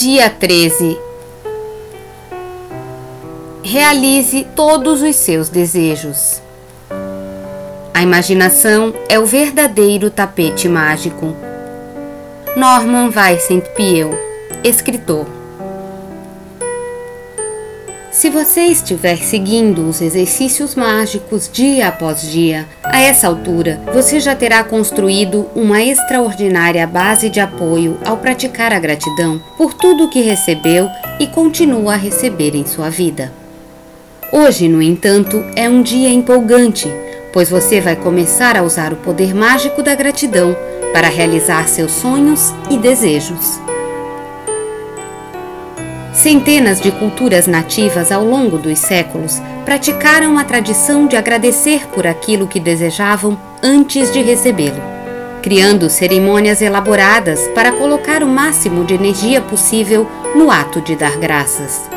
[0.00, 0.96] Dia 13
[3.64, 6.40] Realize todos os seus desejos.
[7.92, 11.34] A imaginação é o verdadeiro tapete mágico.
[12.56, 14.16] Norman Vincent Peale,
[14.62, 15.37] escritor.
[18.18, 24.34] Se você estiver seguindo os exercícios mágicos dia após dia, a essa altura você já
[24.34, 30.20] terá construído uma extraordinária base de apoio ao praticar a gratidão por tudo o que
[30.20, 30.88] recebeu
[31.20, 33.32] e continua a receber em sua vida.
[34.32, 36.92] Hoje, no entanto, é um dia empolgante
[37.32, 40.56] pois você vai começar a usar o poder mágico da gratidão
[40.92, 43.60] para realizar seus sonhos e desejos.
[46.18, 52.48] Centenas de culturas nativas ao longo dos séculos praticaram a tradição de agradecer por aquilo
[52.48, 54.82] que desejavam antes de recebê-lo,
[55.42, 61.88] criando cerimônias elaboradas para colocar o máximo de energia possível no ato de dar graças.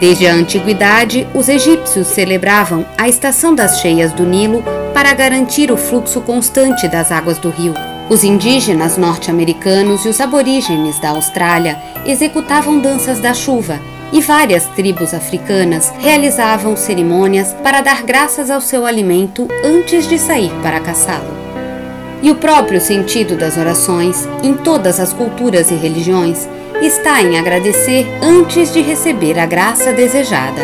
[0.00, 5.76] Desde a antiguidade, os egípcios celebravam a estação das cheias do Nilo para garantir o
[5.76, 7.97] fluxo constante das águas do rio.
[8.10, 13.78] Os indígenas norte-americanos e os aborígenes da Austrália executavam danças da chuva
[14.10, 20.50] e várias tribos africanas realizavam cerimônias para dar graças ao seu alimento antes de sair
[20.62, 21.36] para caçá-lo.
[22.22, 26.48] E o próprio sentido das orações, em todas as culturas e religiões,
[26.80, 30.62] está em agradecer antes de receber a graça desejada.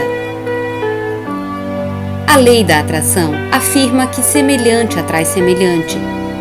[2.27, 5.97] A lei da atração afirma que semelhante atrai semelhante,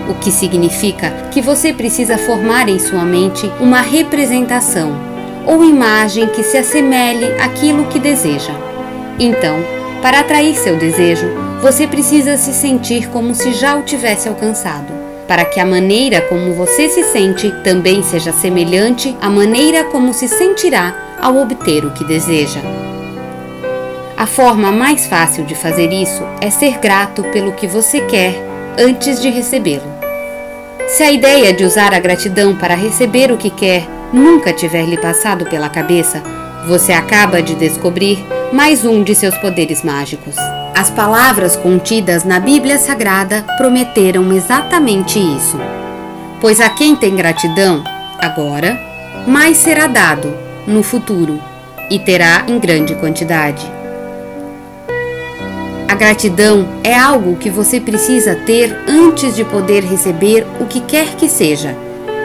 [0.10, 4.94] o que significa que você precisa formar em sua mente uma representação
[5.46, 8.54] ou imagem que se assemelhe àquilo que deseja.
[9.20, 9.58] Então,
[10.02, 11.28] para atrair seu desejo,
[11.62, 16.54] você precisa se sentir como se já o tivesse alcançado para que a maneira como
[16.54, 22.04] você se sente também seja semelhante à maneira como se sentirá ao obter o que
[22.04, 22.60] deseja.
[24.18, 28.36] A forma mais fácil de fazer isso é ser grato pelo que você quer
[28.78, 29.93] antes de recebê-lo.
[30.94, 34.96] Se a ideia de usar a gratidão para receber o que quer nunca tiver lhe
[34.96, 36.22] passado pela cabeça,
[36.68, 40.36] você acaba de descobrir mais um de seus poderes mágicos.
[40.76, 45.60] As palavras contidas na Bíblia Sagrada prometeram exatamente isso.
[46.40, 47.84] Pois a quem tem gratidão,
[48.20, 48.80] agora,
[49.26, 50.38] mais será dado
[50.68, 51.42] no futuro
[51.90, 53.66] e terá em grande quantidade.
[55.94, 61.10] A gratidão é algo que você precisa ter antes de poder receber o que quer
[61.16, 61.78] que seja,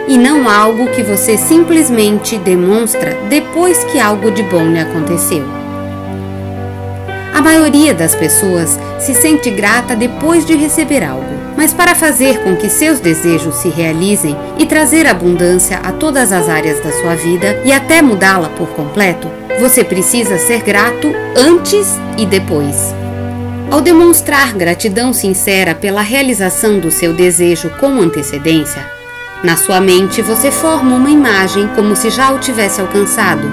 [0.07, 5.45] e não algo que você simplesmente demonstra depois que algo de bom lhe aconteceu.
[7.31, 12.55] A maioria das pessoas se sente grata depois de receber algo, mas para fazer com
[12.55, 17.61] que seus desejos se realizem e trazer abundância a todas as áreas da sua vida
[17.63, 22.98] e até mudá-la por completo, você precisa ser grato antes e depois.
[23.71, 28.83] Ao demonstrar gratidão sincera pela realização do seu desejo com antecedência,
[29.43, 33.43] na sua mente você forma uma imagem como se já o tivesse alcançado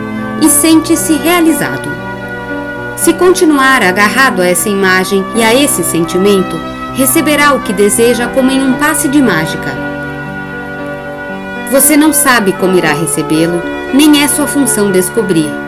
[0.40, 1.90] e sente-se realizado.
[2.96, 6.56] Se continuar agarrado a essa imagem e a esse sentimento,
[6.94, 9.70] receberá o que deseja como em um passe de mágica.
[11.70, 13.62] Você não sabe como irá recebê-lo,
[13.92, 15.65] nem é sua função descobrir.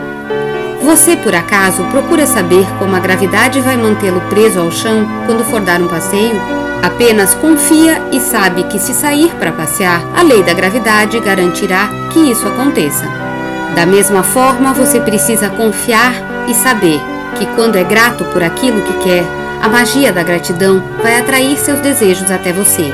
[0.89, 5.61] Você, por acaso, procura saber como a gravidade vai mantê-lo preso ao chão quando for
[5.61, 6.33] dar um passeio?
[6.81, 12.31] Apenas confia e sabe que, se sair para passear, a lei da gravidade garantirá que
[12.31, 13.05] isso aconteça.
[13.75, 16.11] Da mesma forma, você precisa confiar
[16.47, 16.99] e saber
[17.37, 19.23] que, quando é grato por aquilo que quer,
[19.61, 22.91] a magia da gratidão vai atrair seus desejos até você,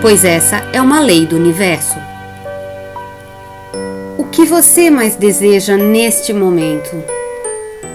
[0.00, 1.98] pois essa é uma lei do universo.
[4.16, 7.21] O que você mais deseja neste momento?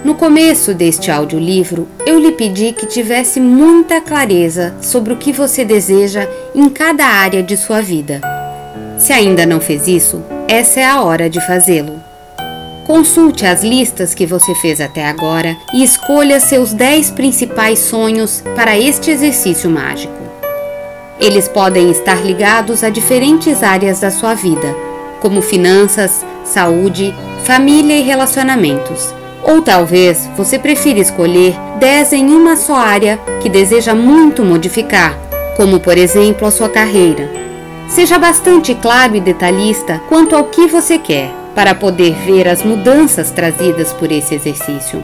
[0.04, 5.64] No começo deste audiolivro, eu lhe pedi que tivesse muita clareza sobre o que você
[5.64, 8.20] deseja em cada área de sua vida.
[8.96, 12.00] Se ainda não fez isso, essa é a hora de fazê-lo.
[12.86, 18.78] Consulte as listas que você fez até agora e escolha seus 10 principais sonhos para
[18.78, 20.14] este exercício mágico.
[21.20, 24.74] Eles podem estar ligados a diferentes áreas da sua vida,
[25.20, 27.12] como finanças, saúde,
[27.44, 29.12] família e relacionamentos.
[29.42, 35.16] Ou talvez você prefira escolher 10 em uma só área que deseja muito modificar,
[35.56, 37.30] como por exemplo a sua carreira.
[37.88, 43.30] Seja bastante claro e detalhista quanto ao que você quer para poder ver as mudanças
[43.30, 45.02] trazidas por esse exercício.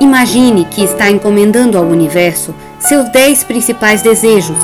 [0.00, 4.56] Imagine que está encomendando ao universo seus 10 principais desejos,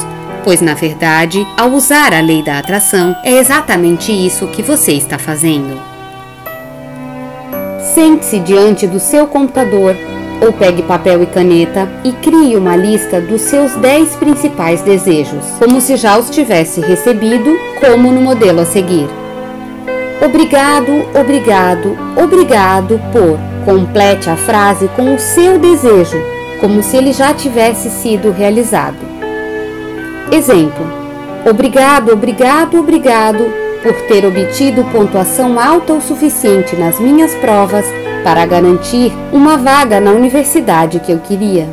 [0.44, 5.18] pois na verdade, ao usar a lei da atração, é exatamente isso que você está
[5.18, 5.93] fazendo.
[7.94, 9.94] Sente-se diante do seu computador
[10.44, 15.80] ou pegue papel e caneta e crie uma lista dos seus 10 principais desejos, como
[15.80, 19.08] se já os tivesse recebido, como no modelo a seguir.
[20.20, 23.38] Obrigado, obrigado, obrigado por.
[23.64, 26.18] Complete a frase com o seu desejo,
[26.60, 28.98] como se ele já tivesse sido realizado.
[30.32, 30.84] Exemplo:
[31.48, 37.84] Obrigado, obrigado, obrigado por ter obtido pontuação alta o suficiente nas minhas provas
[38.24, 41.68] para garantir uma vaga na universidade que eu queria.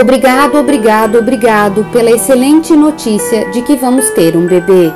[0.00, 4.90] Obrigado, obrigado, obrigado pela excelente notícia de que vamos ter um bebê.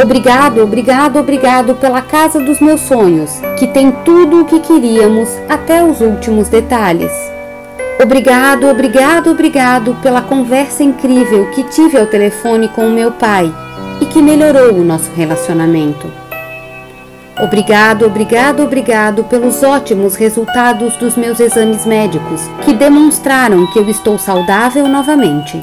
[0.00, 5.82] Obrigado, obrigado, obrigado pela casa dos meus sonhos, que tem tudo o que queríamos até
[5.84, 7.12] os últimos detalhes.
[8.00, 13.52] Obrigado, obrigado, obrigado pela conversa incrível que tive ao telefone com o meu pai
[14.00, 16.10] e que melhorou o nosso relacionamento.
[17.40, 24.18] Obrigado, obrigado, obrigado pelos ótimos resultados dos meus exames médicos, que demonstraram que eu estou
[24.18, 25.58] saudável novamente.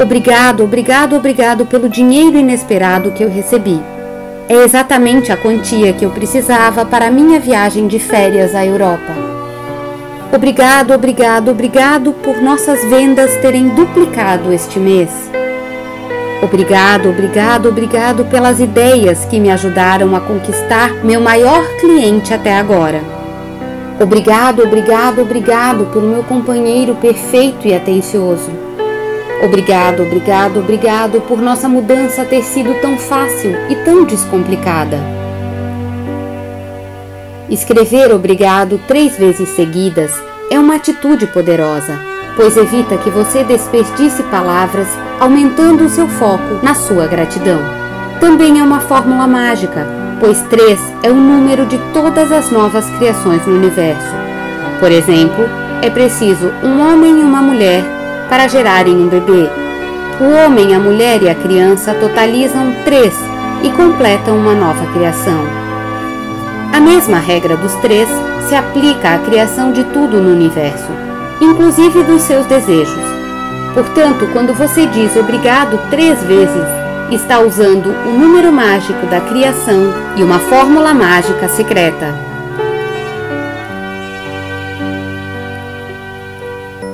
[0.00, 3.82] Obrigado, obrigado, obrigado pelo dinheiro inesperado que eu recebi.
[4.48, 9.12] É exatamente a quantia que eu precisava para a minha viagem de férias à Europa.
[10.32, 15.10] Obrigado, obrigado, obrigado por nossas vendas terem duplicado este mês.
[16.46, 23.02] Obrigado, obrigado, obrigado pelas ideias que me ajudaram a conquistar meu maior cliente até agora.
[24.00, 28.48] Obrigado, obrigado, obrigado pelo meu companheiro perfeito e atencioso.
[29.42, 35.00] Obrigado, obrigado, obrigado por nossa mudança ter sido tão fácil e tão descomplicada.
[37.50, 40.12] Escrever obrigado três vezes seguidas
[40.48, 44.86] é uma atitude poderosa pois evita que você desperdice palavras,
[45.18, 47.58] aumentando o seu foco na sua gratidão.
[48.20, 49.86] Também é uma fórmula mágica,
[50.20, 54.14] pois 3 é o número de todas as novas criações no universo.
[54.78, 55.48] Por exemplo,
[55.80, 57.82] é preciso um homem e uma mulher
[58.28, 59.48] para gerarem um bebê.
[60.20, 63.14] O homem, a mulher e a criança totalizam 3
[63.62, 65.44] e completam uma nova criação.
[66.72, 68.08] A mesma regra dos três
[68.48, 71.05] se aplica à criação de tudo no universo
[71.40, 73.04] inclusive dos seus desejos.
[73.74, 76.64] Portanto, quando você diz obrigado três vezes,
[77.10, 82.26] está usando o número mágico da criação e uma fórmula mágica secreta.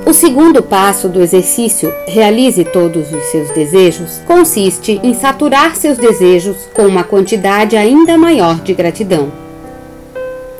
[0.05, 6.69] O segundo passo do exercício Realize todos os seus desejos consiste em saturar seus desejos
[6.71, 9.31] com uma quantidade ainda maior de gratidão.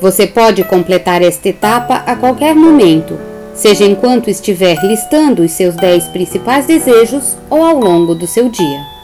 [0.00, 3.16] Você pode completar esta etapa a qualquer momento,
[3.54, 8.94] seja enquanto estiver listando os seus 10 principais desejos ou ao longo do seu dia.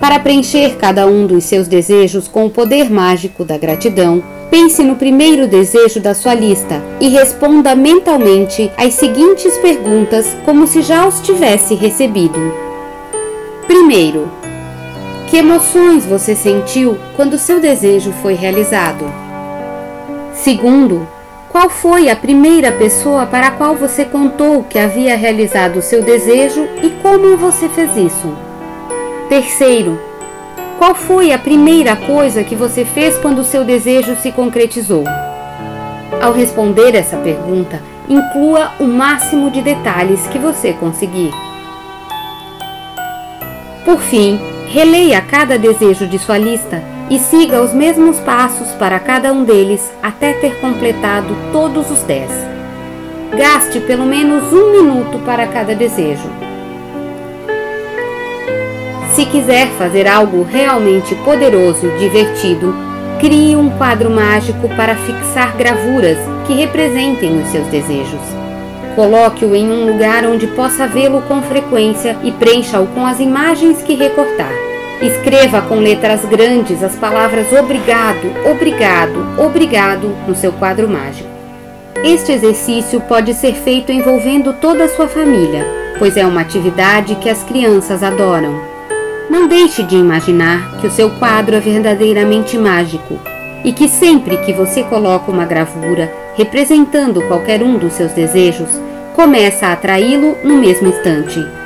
[0.00, 4.96] Para preencher cada um dos seus desejos com o poder mágico da gratidão, pense no
[4.96, 11.20] primeiro desejo da sua lista e responda mentalmente as seguintes perguntas como se já os
[11.20, 12.38] tivesse recebido.
[13.66, 14.30] Primeiro,
[15.28, 19.04] que emoções você sentiu quando seu desejo foi realizado?
[20.32, 21.06] Segundo,
[21.58, 26.00] qual foi a primeira pessoa para a qual você contou que havia realizado o seu
[26.00, 28.32] desejo e como você fez isso?
[29.28, 30.00] Terceiro,
[30.78, 35.02] qual foi a primeira coisa que você fez quando o seu desejo se concretizou?
[36.22, 41.32] Ao responder essa pergunta, inclua o máximo de detalhes que você conseguir.
[43.84, 49.32] Por fim, releia cada desejo de sua lista e siga os mesmos passos para cada
[49.32, 52.30] um deles até ter completado todos os dez.
[53.36, 56.28] Gaste pelo menos um minuto para cada desejo.
[59.14, 62.74] Se quiser fazer algo realmente poderoso e divertido,
[63.18, 68.20] crie um quadro mágico para fixar gravuras que representem os seus desejos.
[68.94, 73.94] Coloque-o em um lugar onde possa vê-lo com frequência e preencha-o com as imagens que
[73.94, 74.67] recortar.
[75.00, 81.28] Escreva com letras grandes as palavras obrigado, obrigado, obrigado no seu quadro mágico.
[82.02, 85.64] Este exercício pode ser feito envolvendo toda a sua família,
[86.00, 88.60] pois é uma atividade que as crianças adoram.
[89.30, 93.20] Não deixe de imaginar que o seu quadro é verdadeiramente mágico
[93.64, 98.68] e que sempre que você coloca uma gravura representando qualquer um dos seus desejos,
[99.14, 101.57] começa a atraí-lo no mesmo instante.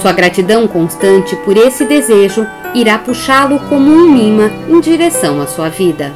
[0.00, 5.68] Sua gratidão constante por esse desejo irá puxá-lo como um imã em direção à sua
[5.68, 6.14] vida.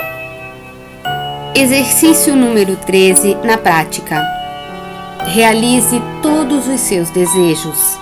[1.55, 4.23] Exercício número 13 na prática.
[5.27, 7.99] Realize todos os seus desejos.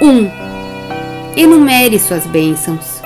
[0.00, 0.08] 1.
[0.08, 0.30] Um,
[1.36, 3.00] enumere suas bênçãos.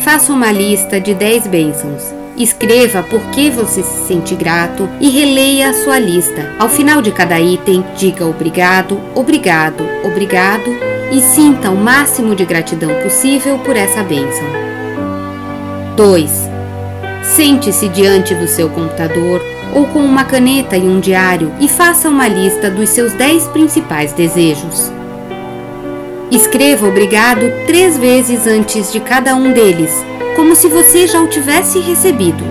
[0.00, 2.21] Faça uma lista de 10 bênçãos.
[2.36, 6.54] Escreva por que você se sente grato e releia a sua lista.
[6.58, 10.70] Ao final de cada item, diga obrigado, obrigado, obrigado
[11.12, 14.46] e sinta o máximo de gratidão possível por essa bênção.
[15.94, 16.30] 2.
[17.22, 19.42] Sente-se diante do seu computador
[19.74, 24.12] ou com uma caneta e um diário e faça uma lista dos seus 10 principais
[24.14, 24.90] desejos.
[26.30, 29.92] Escreva obrigado três vezes antes de cada um deles,
[30.36, 32.44] como se você já o tivesse recebido.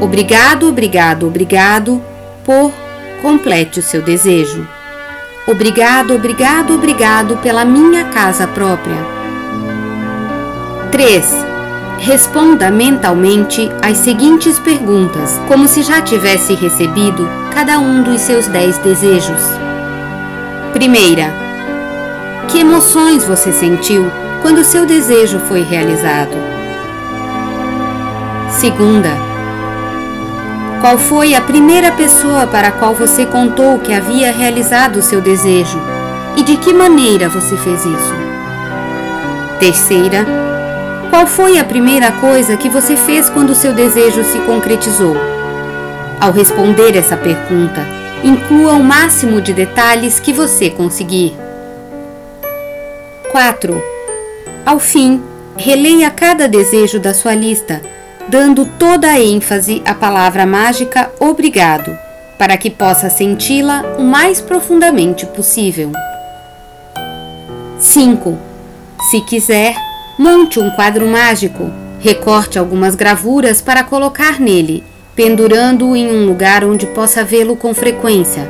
[0.00, 2.02] Obrigado, obrigado, obrigado
[2.44, 2.72] por
[3.20, 4.66] complete o seu desejo.
[5.46, 8.96] Obrigado, obrigado, obrigado pela minha casa própria.
[10.92, 11.24] 3.
[11.98, 18.78] Responda mentalmente as seguintes perguntas, como se já tivesse recebido cada um dos seus 10
[18.78, 19.40] desejos.
[20.72, 21.32] Primeira,
[22.48, 24.10] que emoções você sentiu
[24.42, 26.57] quando seu desejo foi realizado?
[28.58, 29.10] Segunda,
[30.80, 35.20] qual foi a primeira pessoa para a qual você contou que havia realizado o seu
[35.20, 35.80] desejo
[36.36, 38.14] e de que maneira você fez isso?
[39.60, 40.26] Terceira,
[41.08, 45.16] qual foi a primeira coisa que você fez quando o seu desejo se concretizou?
[46.20, 47.86] Ao responder essa pergunta,
[48.24, 51.32] inclua o máximo de detalhes que você conseguir.
[53.30, 53.80] 4.
[54.66, 55.22] Ao fim,
[55.56, 57.80] releia cada desejo da sua lista,
[58.28, 61.96] dando toda a ênfase à palavra mágica obrigado,
[62.36, 65.92] para que possa senti-la o mais profundamente possível.
[67.78, 68.38] 5.
[69.10, 69.74] Se quiser,
[70.18, 71.70] monte um quadro mágico,
[72.00, 78.48] recorte algumas gravuras para colocar nele, pendurando-o em um lugar onde possa vê-lo com frequência.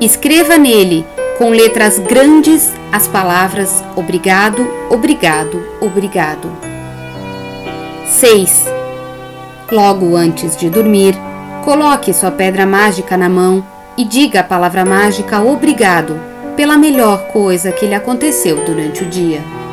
[0.00, 1.04] Escreva nele
[1.38, 6.50] com letras grandes as palavras obrigado, obrigado, obrigado.
[8.06, 8.73] 6.
[9.70, 11.16] Logo antes de dormir,
[11.64, 13.64] coloque sua pedra mágica na mão
[13.96, 16.20] e diga a palavra mágica obrigado
[16.56, 19.63] pela melhor coisa que lhe aconteceu durante o dia.